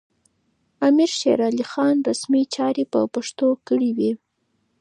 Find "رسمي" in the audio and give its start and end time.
2.09-2.43